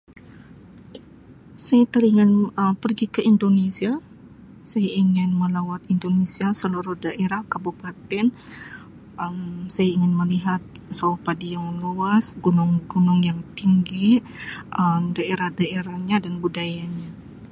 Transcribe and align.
Saya 1.65 1.83
teringin 1.93 2.31
Um 2.61 2.73
pergi 2.83 3.05
ke 3.15 3.21
Indonesia 3.31 3.91
saya 4.71 4.89
ingin 5.03 5.29
melawat 5.41 5.81
Indonesia 5.93 6.47
seluruh 6.61 6.97
daerah 7.05 7.41
kabupaten 7.53 8.25
Um 9.23 9.39
saya 9.73 9.89
ingin 9.95 10.13
melihat 10.21 10.61
sawah 10.97 11.19
padi 11.27 11.47
yang 11.55 11.67
luas 11.85 12.25
gunung-gunung 12.45 13.19
yang 13.29 13.39
tinggi 13.59 14.09
Um 14.81 15.01
daerah-daerahnya 15.17 16.17
dan 16.25 16.33
budaya 16.43 16.81
nya. 16.93 17.09